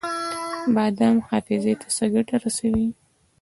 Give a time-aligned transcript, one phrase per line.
[0.75, 2.87] بادام حافظې ته څه ګټه رسوي؟